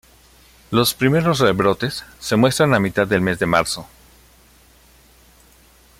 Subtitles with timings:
[0.71, 3.85] Los primeros rebrotes se muestran a mitad del mes de marzo.